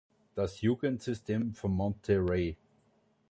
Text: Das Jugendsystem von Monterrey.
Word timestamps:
Das 0.33 0.61
Jugendsystem 0.61 1.53
von 1.53 1.69
Monterrey. 1.73 2.57